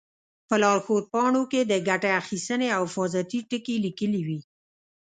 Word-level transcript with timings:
په 0.47 0.55
لارښود 0.61 1.05
پاڼو 1.13 1.43
کې 1.51 1.61
د 1.63 1.73
ګټې 1.87 2.11
اخیستنې 2.21 2.69
او 2.77 2.83
حفاظتي 2.89 3.39
ټکي 3.49 3.75
لیکلي 3.85 4.21
وي. 4.27 4.39